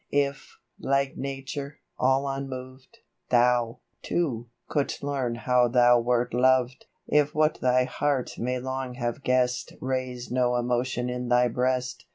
[0.13, 2.97] if, like Nature, all unmoved,
[3.29, 9.21] l^hou^ too, couldst learn how thou wert loved, If what thy heart may long have
[9.21, 12.07] guessed Raised no emotion in thy breast.